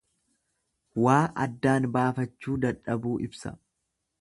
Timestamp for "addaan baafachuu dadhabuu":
1.45-3.17